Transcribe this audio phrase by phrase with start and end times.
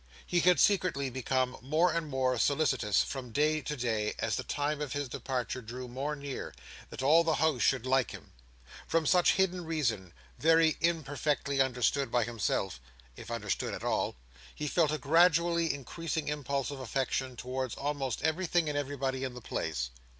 [0.25, 4.81] He had secretly become more and more solicitous from day to day, as the time
[4.81, 6.55] of his departure drew more near,
[6.89, 8.31] that all the house should like him.
[8.87, 15.71] From some hidden reason, very imperfectly understood by himself—if understood at all—he felt a gradually
[15.71, 19.91] increasing impulse of affection, towards almost everything and everybody in the place.